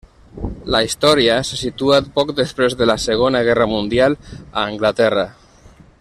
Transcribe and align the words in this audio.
La 0.75 0.79
història 0.85 1.35
se 1.49 1.59
situa 1.59 1.99
poc 2.15 2.33
després 2.41 2.77
de 2.81 2.89
la 2.91 2.97
Segona 3.05 3.45
guerra 3.49 3.69
mundial, 3.77 4.19
a 4.41 4.63
Anglaterra. 4.67 5.27